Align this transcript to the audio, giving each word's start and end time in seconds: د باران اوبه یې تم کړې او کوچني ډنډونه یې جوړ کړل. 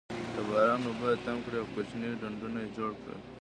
د 0.35 0.37
باران 0.49 0.81
اوبه 0.87 1.09
یې 1.13 1.21
تم 1.25 1.37
کړې 1.45 1.57
او 1.61 1.67
کوچني 1.73 2.09
ډنډونه 2.19 2.59
یې 2.63 2.69
جوړ 2.77 2.91
کړل. 3.01 3.19